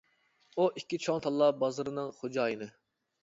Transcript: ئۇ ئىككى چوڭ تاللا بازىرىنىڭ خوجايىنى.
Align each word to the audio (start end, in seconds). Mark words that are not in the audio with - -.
ئۇ 0.55 0.63
ئىككى 0.79 0.99
چوڭ 1.03 1.19
تاللا 1.27 1.49
بازىرىنىڭ 1.65 2.09
خوجايىنى. 2.21 2.71